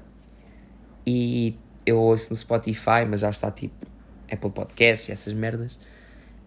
[1.06, 3.86] e eu ouço no Spotify, mas já está tipo
[4.32, 5.78] Apple Podcasts e essas merdas.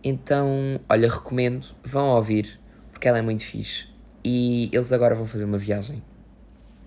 [0.03, 2.59] Então, olha, recomendo, vão ouvir,
[2.91, 3.87] porque ela é muito fixe.
[4.25, 6.03] E eles agora vão fazer uma viagem,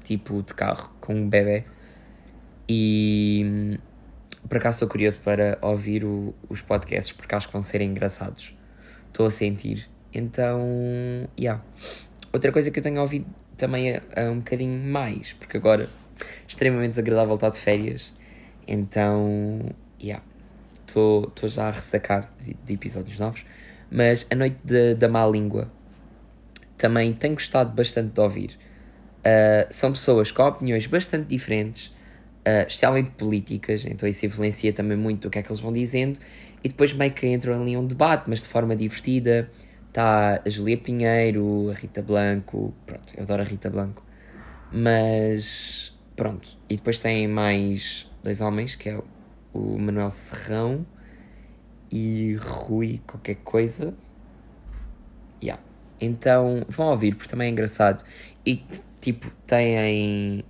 [0.04, 1.66] tipo de carro, com um bebê.
[2.68, 3.80] E
[4.48, 8.56] por acaso estou curioso para ouvir o, os podcasts, porque acho que vão ser engraçados.
[9.08, 9.90] Estou a sentir.
[10.14, 11.64] Então, yeah.
[12.34, 13.26] Outra coisa que eu tenho ouvido
[13.58, 15.90] também é, é um bocadinho mais, porque agora
[16.48, 18.12] extremamente desagradável estar de férias
[18.68, 19.60] então,
[20.02, 20.24] yeah,
[20.88, 23.44] estou já a ressacar de, de, episódios novos.
[23.90, 25.70] Mas a noite de, da má língua
[26.78, 28.58] também tenho gostado bastante de ouvir.
[29.20, 31.94] Uh, são pessoas com opiniões bastante diferentes,
[32.48, 36.20] uh, especialmente políticas, então isso influencia também muito o que é que eles vão dizendo.
[36.64, 39.50] E depois meio que entram ali um debate, mas de forma divertida.
[39.88, 42.74] Está a Julia Pinheiro, a Rita Blanco.
[42.86, 44.06] Pronto, eu adoro a Rita Blanco.
[44.72, 46.48] Mas pronto.
[46.70, 49.00] E depois tem mais dois homens, que é
[49.54, 50.86] o Manuel Serrão
[51.92, 53.94] e Rui qualquer coisa.
[55.44, 55.62] Yeah.
[56.00, 58.06] Então vão ouvir, porque também é engraçado.
[58.46, 58.64] E
[59.02, 60.46] tipo, têm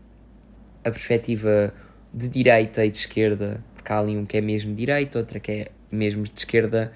[0.84, 1.74] a perspectiva
[2.14, 5.40] de direita e de esquerda, porque há ali um que é mesmo de direita, outra
[5.40, 6.92] que é mesmo de esquerda.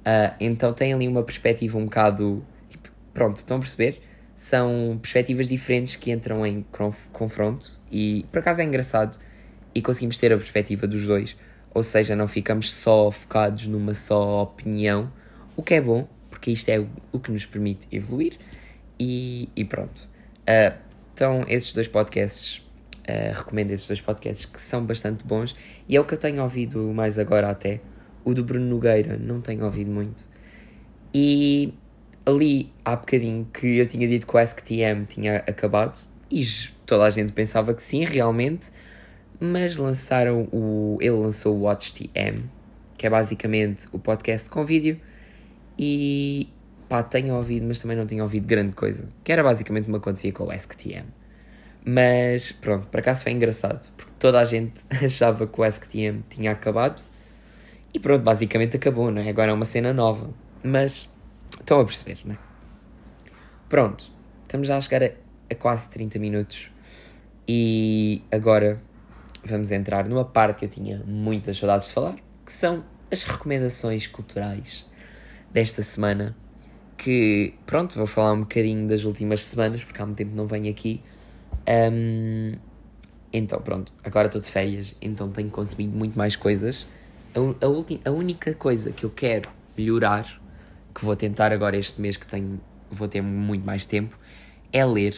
[0.00, 2.44] Uh, então tem ali uma perspectiva um bocado.
[2.68, 4.00] Tipo, pronto, estão a perceber?
[4.36, 6.64] São perspectivas diferentes que entram em
[7.12, 9.18] confronto e por acaso é engraçado
[9.74, 11.36] e conseguimos ter a perspectiva dos dois,
[11.72, 15.12] ou seja, não ficamos só focados numa só opinião,
[15.56, 18.36] o que é bom, porque isto é o que nos permite evoluir
[18.98, 20.08] e, e pronto.
[20.40, 20.76] Uh,
[21.14, 22.62] então, esses dois podcasts,
[23.08, 25.54] uh, recomendo esses dois podcasts que são bastante bons
[25.88, 27.80] e é o que eu tenho ouvido mais agora até.
[28.24, 30.28] O do Bruno Nogueira não tenho ouvido muito.
[31.12, 31.74] E
[32.24, 36.44] ali há bocadinho que eu tinha dito que o AskTM tinha acabado e
[36.86, 38.70] toda a gente pensava que sim, realmente
[39.42, 40.96] mas lançaram o.
[41.00, 45.00] Ele lançou o Watch que é basicamente o podcast com vídeo.
[45.76, 46.48] E
[46.88, 49.08] pá, tenho ouvido, mas também não tinha ouvido grande coisa.
[49.24, 51.06] Que era basicamente o que acontecia com o AskTM.
[51.84, 56.52] Mas pronto, por acaso foi engraçado, porque toda a gente achava que o AskTM tinha
[56.52, 57.02] acabado.
[57.94, 59.28] E pronto, basicamente acabou, não é?
[59.28, 60.30] Agora é uma cena nova.
[60.62, 61.08] Mas
[61.60, 62.38] estão a perceber, não é?
[63.68, 64.10] Pronto,
[64.42, 65.10] estamos já a chegar a,
[65.50, 66.70] a quase 30 minutos.
[67.46, 68.80] E agora
[69.44, 72.16] vamos entrar numa parte que eu tinha muitas saudades de falar,
[72.46, 74.86] que são as recomendações culturais
[75.52, 76.36] desta semana.
[76.96, 80.70] Que, pronto, vou falar um bocadinho das últimas semanas, porque há muito tempo não venho
[80.70, 81.02] aqui.
[81.68, 82.56] Um,
[83.32, 86.86] então, pronto, agora estou de férias, então tenho consumido muito mais coisas.
[87.34, 90.40] A, a, a única coisa que eu quero melhorar,
[90.94, 94.18] que vou tentar agora este mês, que tenho, vou ter muito mais tempo,
[94.72, 95.16] é ler.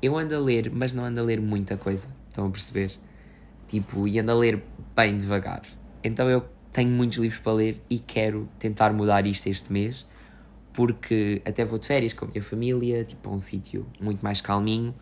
[0.00, 2.92] Eu ando a ler, mas não ando a ler muita coisa, estão a perceber?
[3.66, 4.62] Tipo, e ando a ler
[4.94, 5.62] bem devagar.
[6.04, 10.06] Então eu tenho muitos livros para ler e quero tentar mudar isto este mês,
[10.72, 14.40] porque até vou de férias com a minha família, tipo a um sítio muito mais
[14.40, 14.94] calminho.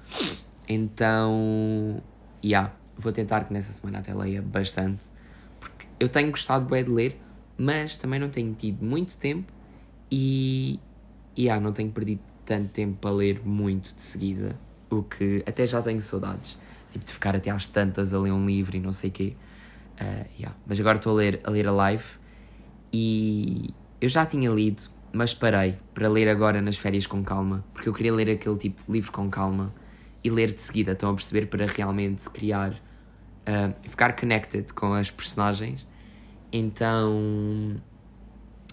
[0.68, 2.02] Então,
[2.44, 5.02] yeah, vou tentar que nessa semana até leia bastante,
[5.60, 7.20] porque eu tenho gostado bem de ler,
[7.56, 9.52] mas também não tenho tido muito tempo
[10.10, 10.80] e,
[11.38, 14.58] yeah, não tenho perdido tanto tempo para ler muito de seguida,
[14.90, 16.58] o que até já tenho saudades
[16.94, 19.36] tipo de ficar até às tantas a ler um livro e não sei o quê.
[20.00, 20.56] Uh, yeah.
[20.66, 22.04] Mas agora estou a ler, a ler a live
[22.92, 27.88] e eu já tinha lido, mas parei para ler agora nas férias com calma, porque
[27.88, 29.72] eu queria ler aquele tipo livro com calma
[30.24, 35.10] e ler de seguida, estão a perceber, para realmente criar, uh, ficar connected com as
[35.10, 35.86] personagens.
[36.50, 37.76] Então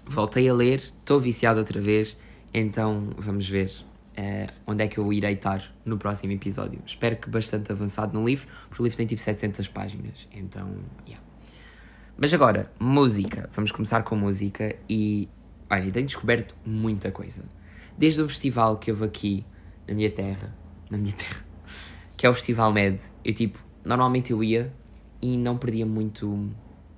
[0.06, 2.18] voltei a ler, estou viciado outra vez,
[2.54, 3.72] então vamos ver
[4.18, 6.82] uh, onde é que eu irei estar no próximo episódio.
[6.86, 10.74] Espero que bastante avançado no livro, porque o livro tem tipo 700 páginas, então,
[11.06, 11.22] yeah.
[12.18, 13.50] Mas agora, música.
[13.54, 15.28] Vamos começar com música e,
[15.70, 17.44] olha, tenho descoberto muita coisa.
[17.98, 19.46] Desde o festival que houve aqui
[19.88, 20.54] na minha terra,
[20.92, 21.44] na minha terra,
[22.18, 24.72] que é o Festival Med, eu tipo, normalmente eu ia
[25.22, 26.52] e não perdia muito,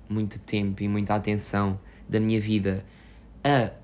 [0.08, 1.78] muito tempo e muita atenção
[2.08, 2.84] da minha vida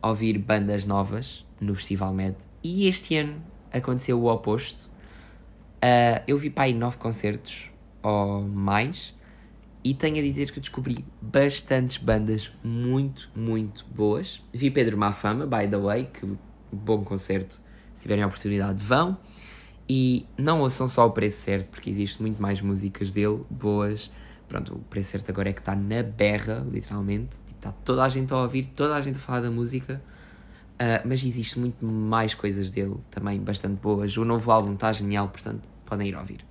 [0.03, 3.40] a ouvir bandas novas no Festival Med e este ano
[3.73, 4.90] aconteceu o oposto.
[5.83, 7.70] Uh, eu vi para aí nove concertos
[8.03, 9.14] ou mais
[9.83, 14.42] e tenho a dizer que descobri bastantes bandas muito, muito boas.
[14.53, 16.27] Vi Pedro Mafama, by the way, que
[16.70, 17.61] bom concerto.
[17.94, 19.16] Se tiverem a oportunidade, vão.
[19.92, 24.09] E não ouçam só o preço certo, porque existe muito mais músicas dele, boas.
[24.46, 27.31] Pronto, o preço certo agora é que está na berra, literalmente.
[27.44, 30.00] Tipo, está toda a gente a ouvir, toda a gente a falar da música.
[30.74, 34.16] Uh, mas existe muito mais coisas dele também bastante boas.
[34.16, 36.46] O novo álbum está genial, portanto podem ir ouvir.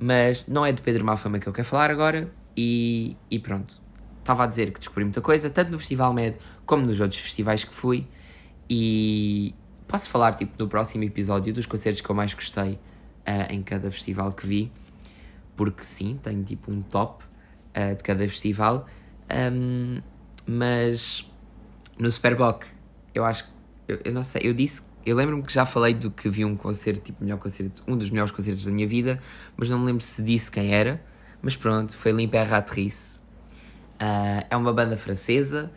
[0.00, 3.76] Mas não é de Pedro Mafama que eu quero falar agora e, e pronto.
[4.20, 7.64] Estava a dizer que descobri muita coisa, tanto no Festival Med como nos outros festivais
[7.64, 8.06] que fui.
[8.68, 9.52] E
[9.90, 13.90] posso falar tipo, no próximo episódio dos concertos que eu mais gostei uh, em cada
[13.90, 14.72] festival que vi.
[15.56, 18.86] Porque sim, tenho tipo um top uh, de cada festival.
[19.52, 20.00] Um,
[20.46, 21.28] mas
[21.98, 22.64] no Superboc
[23.14, 23.50] eu acho que.
[23.88, 24.82] Eu, eu, não sei, eu disse.
[25.04, 28.10] Eu lembro-me que já falei do que vi um concerto, tipo, melhor concerto, um dos
[28.10, 29.18] melhores concertos da minha vida,
[29.56, 31.02] mas não me lembro se disse quem era.
[31.42, 33.20] Mas pronto, foi L'Imperatrice.
[33.94, 35.70] Uh, é uma banda francesa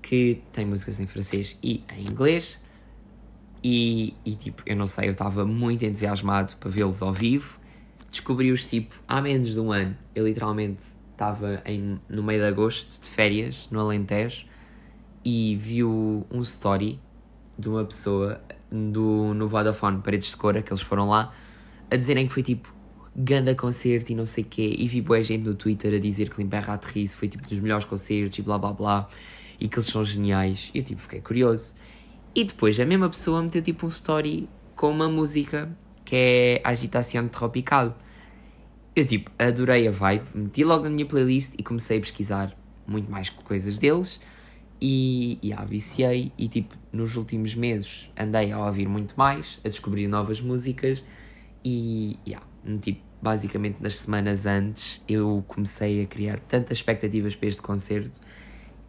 [0.00, 2.63] que tem músicas em francês e em inglês.
[3.64, 7.58] E, e tipo, eu não sei, eu estava muito entusiasmado para vê-los ao vivo.
[8.10, 9.96] Descobri-os tipo há menos de um ano.
[10.14, 11.62] Eu literalmente estava
[12.08, 14.44] no meio de agosto de férias no Alentejo
[15.24, 17.00] e viu um story
[17.58, 21.32] de uma pessoa do, no Vodafone Paredes de Cora, que eles foram lá,
[21.90, 22.74] a dizerem que foi tipo
[23.16, 26.28] ganda concerto e não sei o quê, e vi boa gente no Twitter a dizer
[26.28, 29.08] que Limperratrice foi tipo dos melhores concertos e blá blá blá,
[29.58, 30.70] e que eles são geniais.
[30.74, 31.74] E eu tipo fiquei curioso.
[32.36, 35.70] E depois a mesma pessoa meteu tipo um story com uma música
[36.04, 37.96] que é Agitação Tropical.
[38.96, 42.56] Eu tipo adorei a vibe, meti logo na minha playlist e comecei a pesquisar
[42.88, 44.20] muito mais coisas deles.
[44.80, 49.68] E, e ah, viciei e tipo, nos últimos meses andei a ouvir muito mais, a
[49.68, 51.04] descobrir novas músicas
[51.64, 52.44] e yeah,
[52.82, 58.20] tipo, basicamente nas semanas antes eu comecei a criar tantas expectativas para este concerto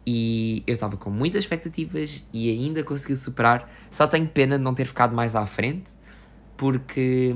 [0.06, 3.68] e eu estava com muitas expectativas e ainda consegui superar.
[3.90, 5.92] Só tenho pena de não ter ficado mais à frente
[6.56, 7.34] porque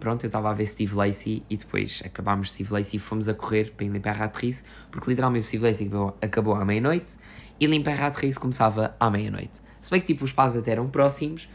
[0.00, 3.34] pronto, eu estava a ver Steve Lacey e depois acabámos Steve Lacey e fomos a
[3.34, 3.72] correr
[4.02, 7.14] para a atriz porque literalmente Steve Lacey acabou, acabou à meia-noite
[7.60, 9.62] e L'Imperatrice começava à meia-noite.
[9.80, 11.48] Se bem que tipo, os palcos até eram próximos,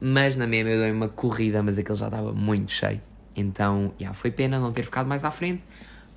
[0.00, 3.00] mas na mesma eu dei uma corrida, mas aquele já estava muito cheio.
[3.34, 5.62] Então, yeah, foi pena não ter ficado mais à frente,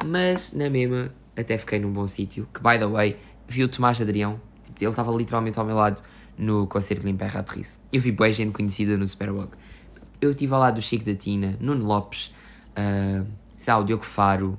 [0.04, 2.48] mas na mesma até fiquei num bom sítio.
[2.54, 6.02] Que, by the way, vi o Tomás Adrião, tipo, ele estava literalmente ao meu lado
[6.38, 7.80] no concerto de Limpa Ratriz.
[7.92, 9.56] Eu vi boa gente conhecida no Superwalk.
[10.22, 12.34] Eu estive ao lado do Chico da Tina, Nuno Lopes,
[12.72, 13.26] uh,
[13.58, 14.58] sei lá, o Diogo Faro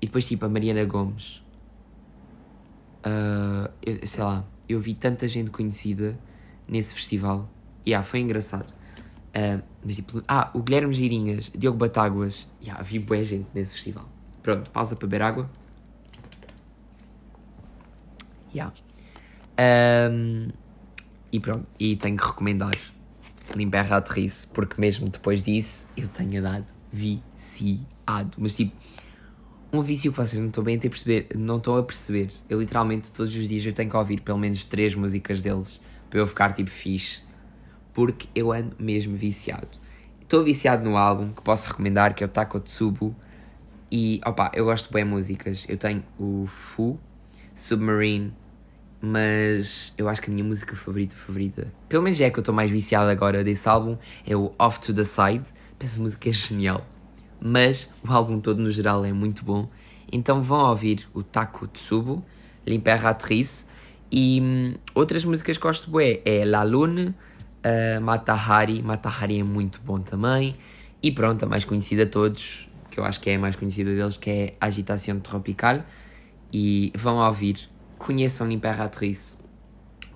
[0.00, 1.42] e depois tipo a Mariana Gomes.
[3.04, 6.18] Uh, eu, sei lá, eu vi tanta gente conhecida
[6.66, 7.48] nesse festival.
[7.84, 8.70] E yeah, foi engraçado.
[9.34, 14.08] Uh, mas tipo, ah, o Guilherme Girinhas, Diogo Batáguas, yeah, vi boa gente nesse festival.
[14.42, 15.50] Pronto, pausa para beber água.
[18.54, 18.74] Yeah.
[19.58, 20.48] Um,
[21.30, 22.74] e pronto, e tenho que recomendar
[23.54, 28.36] Limperra Aterrice, porque mesmo depois disso eu tenho dado viciado.
[28.38, 28.74] Mas tipo,
[29.72, 32.30] um vício que vocês não estão bem a perceber, não estão a perceber.
[32.48, 36.20] Eu literalmente todos os dias eu tenho que ouvir pelo menos três músicas deles para
[36.20, 37.22] eu ficar tipo fixe,
[37.94, 39.68] porque eu ando mesmo viciado.
[40.20, 43.14] Estou viciado no álbum que posso recomendar, que é o Taco Tsubu.
[43.90, 45.66] E opa, eu gosto de músicas.
[45.68, 46.98] Eu tenho o Fu,
[47.54, 48.32] Submarine,
[49.02, 52.42] mas eu acho que a minha música favorita, favorita, pelo menos é a que eu
[52.42, 55.42] estou mais viciado agora desse álbum, é o Off to the Side.
[55.80, 56.86] Essa música é genial,
[57.40, 59.68] mas o álbum todo no geral é muito bom.
[60.12, 62.24] Então vão ouvir o Taco Tsubo,
[62.64, 63.66] L'Imperatrice
[64.10, 68.80] e hum, outras músicas que gosto bem é La Lune, uh, Matahari.
[68.82, 70.54] Matahari é muito bom também.
[71.02, 73.92] E pronto, a mais conhecida de todos, que eu acho que é a mais conhecida
[73.92, 75.82] deles, que é Agitação Tropical.
[76.52, 77.71] E vão ouvir
[78.02, 79.38] conheçam Imperatrice,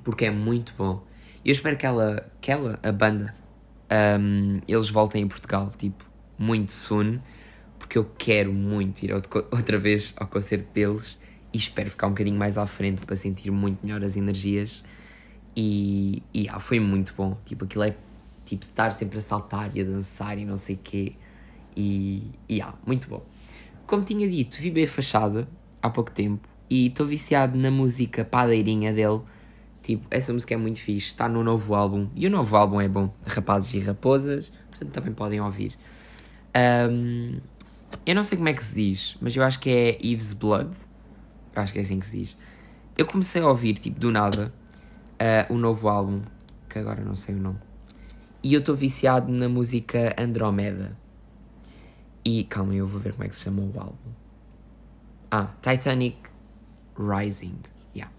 [0.03, 1.03] porque é muito bom.
[1.45, 3.33] Eu espero que ela, que ela a banda,
[4.21, 6.05] um, eles voltem em Portugal, tipo,
[6.37, 7.21] muito soon,
[7.79, 11.19] porque eu quero muito ir outra vez ao concerto deles
[11.53, 14.85] e espero ficar um bocadinho mais à frente para sentir muito melhor as energias.
[15.57, 17.39] E, e ah, foi muito bom.
[17.47, 17.95] Tipo, aquilo é
[18.45, 21.13] tipo estar sempre a saltar e a dançar e não sei o quê.
[21.77, 23.25] E, e ah, muito bom.
[23.87, 25.49] Como tinha dito, vi bem a fachada
[25.81, 29.21] há pouco tempo e estou viciado na música padeirinha dele.
[29.83, 32.09] Tipo, essa música é muito fixe, está no novo álbum.
[32.15, 35.79] E o novo álbum é bom, Rapazes e Raposas, portanto também podem ouvir.
[36.91, 37.39] Um,
[38.05, 40.71] eu não sei como é que se diz, mas eu acho que é Eve's Blood.
[41.55, 42.39] Eu acho que é assim que se diz.
[42.99, 44.53] Eu comecei a ouvir, tipo, do nada,
[45.21, 46.23] uh, o novo álbum,
[46.69, 47.59] que agora não sei o nome.
[48.43, 50.97] E eu estou viciado na música Andromeda.
[52.25, 54.11] E calma, eu vou ver como é que se chama o álbum.
[55.31, 56.17] Ah, Titanic
[56.99, 57.59] Rising.
[57.95, 58.13] Yeah.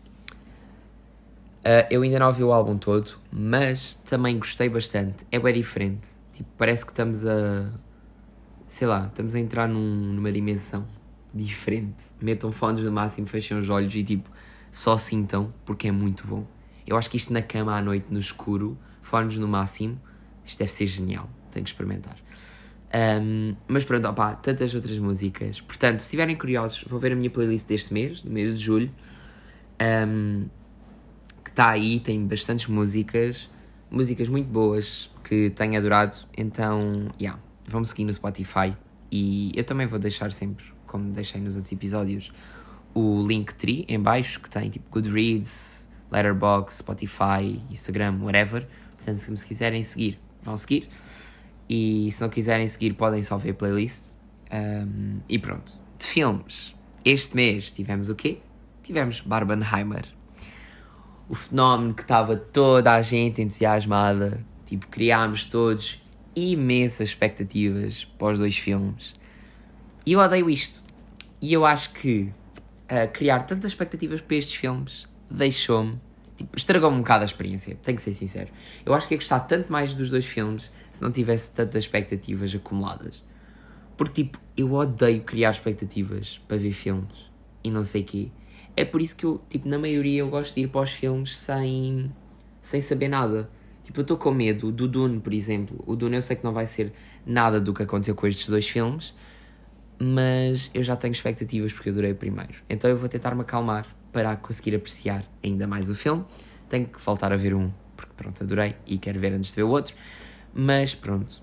[1.65, 5.25] Uh, eu ainda não ouvi o álbum todo, mas também gostei bastante.
[5.31, 6.07] É bem diferente.
[6.33, 7.71] Tipo, parece que estamos a.
[8.67, 10.85] Sei lá, estamos a entrar num, numa dimensão
[11.33, 11.95] diferente.
[12.21, 14.29] Metam fones no máximo, fechem os olhos e tipo,
[14.71, 16.45] só sintam, porque é muito bom.
[16.85, 19.99] Eu acho que isto na cama à noite, no escuro, fones no máximo,
[20.43, 21.29] isto deve ser genial.
[21.51, 22.15] Tenho que experimentar.
[22.93, 25.59] Um, mas pronto, opá, tantas outras músicas.
[25.61, 28.91] Portanto, se estiverem curiosos, vou ver a minha playlist deste mês, do mês de julho,
[30.07, 30.45] um,
[31.43, 33.49] que está aí, tem bastantes músicas,
[33.91, 36.15] músicas muito boas que tenho adorado.
[36.37, 38.75] Então, yeah, vão-me seguir no Spotify
[39.11, 42.31] e eu também vou deixar sempre, como deixei nos outros episódios,
[42.93, 48.67] o Linktree em baixo, que tem tipo Goodreads, Letterboxd, Spotify, Instagram, whatever.
[48.95, 50.89] Portanto, se me quiserem seguir, vão seguir.
[51.69, 54.11] E se não quiserem seguir, podem só ver a playlist.
[54.51, 55.73] Um, e pronto.
[55.99, 58.39] De filmes, este mês tivemos o quê?
[58.83, 60.05] Tivemos Barbenheimer.
[61.27, 64.45] O fenómeno que estava toda a gente entusiasmada.
[64.65, 66.01] Tipo, criámos todos
[66.35, 69.15] imensas expectativas para os dois filmes.
[70.05, 70.83] E eu odeio isto.
[71.41, 72.31] E eu acho que
[72.89, 75.99] uh, criar tantas expectativas para estes filmes deixou-me.
[76.37, 78.49] Tipo, estragou-me um bocado a experiência, tenho que ser sincero.
[78.85, 82.53] Eu acho que ia gostar tanto mais dos dois filmes se não tivesse tantas expectativas
[82.53, 83.23] acumuladas.
[83.97, 87.31] Porque, tipo, eu odeio criar expectativas para ver filmes
[87.63, 88.29] e não sei quê.
[88.75, 91.35] É por isso que eu, tipo, na maioria eu gosto de ir para os filmes
[91.35, 92.13] sem,
[92.61, 93.49] sem saber nada.
[93.83, 95.83] Tipo, eu estou com medo do Dune, por exemplo.
[95.87, 96.93] O Dune eu sei que não vai ser
[97.25, 99.15] nada do que aconteceu com estes dois filmes,
[99.97, 102.53] mas eu já tenho expectativas porque eu adorei o primeiro.
[102.69, 106.25] Então eu vou tentar me acalmar para conseguir apreciar ainda mais o filme.
[106.67, 109.61] Tenho que voltar a ver um, porque pronto, adorei e quero ver antes de ver
[109.61, 109.93] o outro.
[110.51, 111.39] Mas pronto,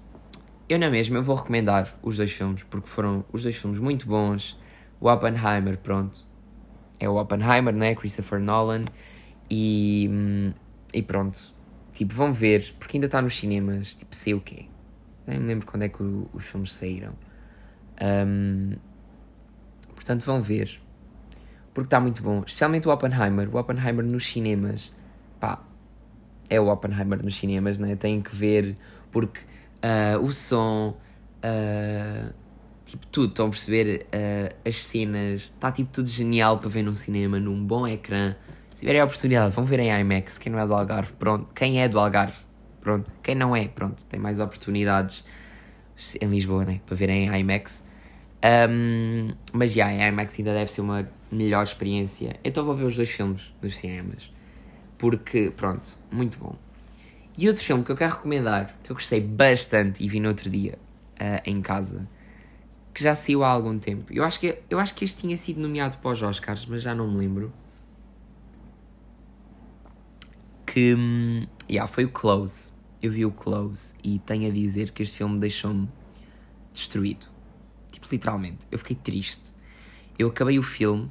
[0.69, 4.09] eu na mesma eu vou recomendar os dois filmes porque foram os dois filmes muito
[4.09, 4.59] bons.
[5.01, 6.27] O Oppenheimer, pronto,
[6.99, 7.95] é o Oppenheimer, né?
[7.95, 8.87] Christopher Nolan.
[9.49, 10.11] E,
[10.93, 11.55] e pronto,
[11.93, 14.67] tipo, vão ver, porque ainda está nos cinemas, tipo, sei o quê.
[15.29, 17.13] Nem me lembro quando é que o, os filmes saíram.
[18.03, 18.73] Um,
[19.95, 20.81] portanto, vão ver,
[21.75, 22.43] porque está muito bom.
[22.47, 23.55] Especialmente o Oppenheimer.
[23.55, 24.95] O Oppenheimer nos cinemas,
[25.41, 25.61] pá,
[26.49, 27.97] é o Oppenheimer nos cinemas, né?
[27.97, 28.77] Têm que ver
[29.11, 30.97] porque uh, o som,
[31.45, 32.33] uh,
[32.85, 34.07] tipo tudo, estão a perceber?
[34.07, 38.37] Uh, as cenas, está tipo tudo genial para ver num cinema, num bom ecrã.
[38.71, 40.39] Se tiverem a oportunidade, vão ver em IMAX.
[40.39, 41.53] Quem não é do Algarve, pronto.
[41.55, 42.39] Quem é do Algarve,
[42.81, 43.11] pronto.
[43.23, 44.05] Quem não é, pronto.
[44.07, 45.25] Tem mais oportunidades
[46.21, 46.81] em Lisboa, né?
[46.87, 47.85] Para verem em IMAX.
[48.45, 52.39] Um, mas já, yeah, em IMAX ainda deve ser uma melhor experiência.
[52.45, 54.33] Então vou ver os dois filmes nos cinemas.
[54.99, 56.57] Porque, pronto, muito bom.
[57.37, 60.49] E outro filme que eu quero recomendar, que eu gostei bastante e vi no outro
[60.49, 60.79] dia
[61.15, 62.09] uh, em casa,
[62.93, 64.13] que já saiu há algum tempo.
[64.13, 66.95] Eu acho, que, eu acho que este tinha sido nomeado para os Oscars, mas já
[66.95, 67.53] não me lembro.
[70.65, 70.97] Que.
[71.69, 72.73] Yeah, foi o Close.
[73.03, 75.89] Eu vi o Close e tenho a dizer que este filme deixou-me
[76.73, 77.27] destruído.
[77.91, 78.59] Tipo, literalmente.
[78.71, 79.53] Eu fiquei triste.
[80.17, 81.11] Eu acabei o filme,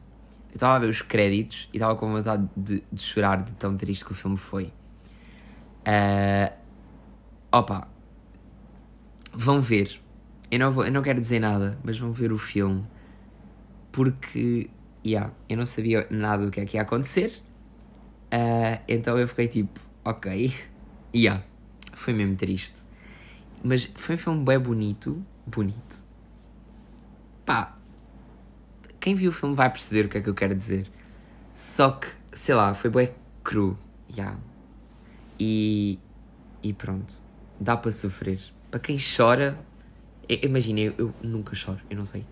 [0.53, 3.75] eu estava a ver os créditos e estava com vontade de, de chorar de tão
[3.75, 4.65] triste que o filme foi.
[5.81, 6.53] Uh,
[7.51, 7.87] opa,
[9.33, 9.99] vão ver.
[10.51, 12.85] Eu não, vou, eu não quero dizer nada, mas vão ver o filme
[13.91, 14.69] porque,
[15.03, 17.41] yeah, eu não sabia nada do que é que ia acontecer.
[18.31, 20.53] Uh, então eu fiquei tipo, ok,
[21.15, 21.43] yeah,
[21.93, 22.75] foi mesmo triste.
[23.63, 26.05] Mas foi um filme bem bonito, bonito.
[27.43, 27.75] Pá,
[29.03, 30.87] quem viu o filme vai perceber o que é que eu quero dizer.
[31.53, 33.11] Só que, sei lá, foi bem
[33.43, 33.77] cru,
[34.09, 34.39] yeah.
[35.37, 35.99] E,
[36.63, 37.13] e pronto,
[37.59, 38.39] dá para sofrer.
[38.71, 39.59] Para quem chora,
[40.29, 42.25] imagina, eu, eu, nunca choro, eu não sei.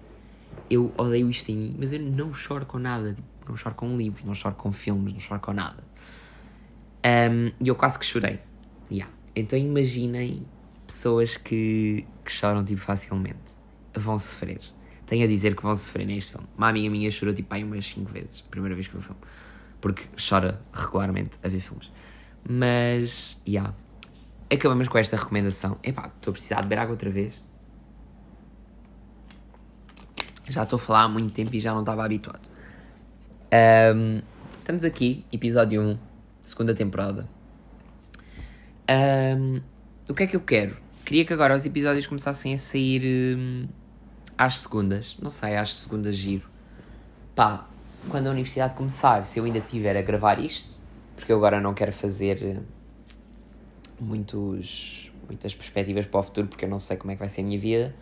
[0.70, 3.16] Eu odeio isto em mim, mas eu não choro com nada.
[3.16, 5.84] Tipo, não choro com livros, não choro com filmes, não choro com nada.
[7.06, 8.40] Um, e eu quase que chorei.
[8.90, 9.12] Yeah.
[9.36, 10.46] Então imaginem
[10.88, 13.40] pessoas que, que choram tipo facilmente.
[13.94, 14.62] Vão sofrer.
[15.12, 16.48] Tenho a dizer que vão sofrer neste filme.
[16.58, 19.04] Uma amiga minha chorou tipo aí umas 5 vezes, a primeira vez que viu o
[19.04, 19.20] filme.
[19.82, 21.92] Porque chora regularmente a ver filmes.
[22.48, 23.52] Mas, já.
[23.52, 23.76] Yeah.
[24.50, 25.78] Acabamos com esta recomendação.
[25.84, 27.34] Epá, estou a precisar de beber água outra vez.
[30.48, 32.50] Já estou a falar há muito tempo e já não estava habituado.
[33.94, 34.22] Um,
[34.60, 35.98] estamos aqui, episódio 1,
[36.46, 37.28] segunda temporada.
[38.90, 39.60] Um,
[40.08, 40.78] o que é que eu quero?
[41.04, 43.68] Queria que agora os episódios começassem a sair um,
[44.42, 45.16] às segundas.
[45.22, 46.50] Não sei, às segundas giro.
[47.36, 47.68] Pá,
[48.10, 50.80] quando a universidade começar, se eu ainda estiver a gravar isto,
[51.16, 52.60] porque eu agora não quero fazer
[54.00, 57.42] muitos, muitas perspectivas para o futuro, porque eu não sei como é que vai ser
[57.42, 57.96] a minha vida.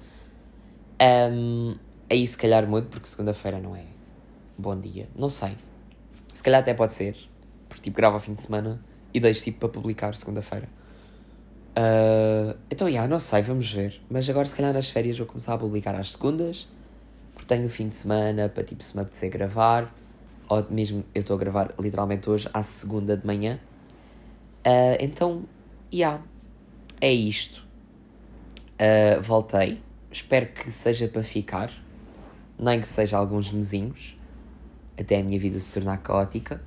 [1.01, 1.75] Um,
[2.09, 3.83] aí se calhar mudo, porque segunda-feira não é
[4.57, 5.09] bom dia.
[5.13, 5.57] Não sei.
[6.33, 7.17] Se calhar até pode ser,
[7.67, 8.81] porque tipo gravo ao fim de semana
[9.13, 10.69] e deixo tipo para publicar segunda-feira.
[11.77, 14.01] Uh, então, já, yeah, não sei, vamos ver.
[14.09, 16.67] Mas agora, se calhar, nas férias vou começar a publicar às segundas,
[17.33, 19.93] porque tenho o fim de semana para, tipo, se me apetecer gravar
[20.49, 23.59] ou mesmo eu estou a gravar literalmente hoje, à segunda de manhã.
[24.65, 25.43] Uh, então,
[25.93, 26.21] yeah,
[26.99, 27.63] é isto.
[28.73, 29.79] Uh, voltei.
[30.11, 31.71] Espero que seja para ficar.
[32.57, 34.17] Nem que seja alguns mesinhos.
[34.99, 36.61] Até a minha vida se tornar caótica.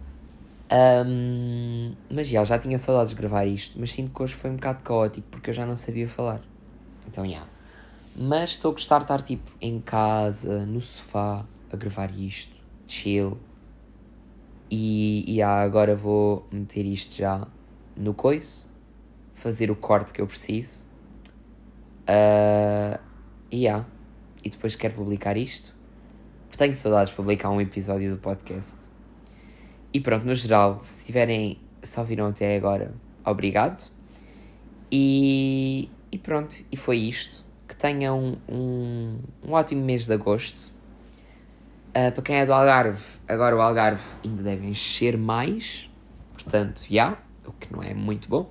[0.72, 3.78] Um, mas já, já tinha saudades de gravar isto.
[3.78, 6.40] Mas sinto que hoje foi um bocado caótico porque eu já não sabia falar.
[7.06, 7.30] Então, já.
[7.30, 7.50] Yeah.
[8.16, 12.54] Mas estou a gostar de estar tipo em casa, no sofá, a gravar isto.
[12.86, 13.38] Chill
[14.74, 17.46] e, e ah, agora vou meter isto já
[17.94, 18.66] no coiso,
[19.34, 20.86] fazer o corte que eu preciso.
[22.08, 22.98] Uh,
[23.50, 23.84] e ah,
[24.42, 25.74] e depois quero publicar isto.
[26.56, 28.78] Tenho saudades de publicar um episódio do podcast.
[29.92, 33.90] E pronto, no geral, se tiverem, se ouviram até agora, obrigado.
[34.90, 37.44] E, e pronto, e foi isto.
[37.68, 40.72] Que tenham um, um ótimo mês de agosto.
[41.90, 45.90] Uh, para quem é do Algarve, agora o Algarve ainda deve encher mais,
[46.32, 48.50] portanto, já, yeah, o que não é muito bom.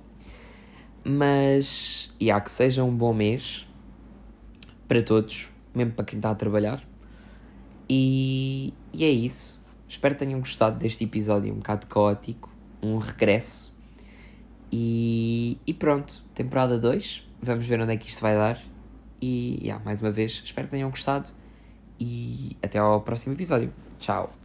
[1.04, 3.66] Mas, já, yeah, que seja um bom mês
[4.86, 6.84] para todos, mesmo para quem está a trabalhar.
[7.88, 9.61] E, e é isso.
[9.92, 12.50] Espero que tenham gostado deste episódio um bocado caótico,
[12.82, 13.70] um regresso.
[14.72, 17.28] E, e pronto, temporada 2.
[17.42, 18.58] Vamos ver onde é que isto vai dar.
[19.20, 21.28] E, yeah, mais uma vez, espero que tenham gostado
[22.00, 23.70] e até ao próximo episódio.
[23.98, 24.41] Tchau!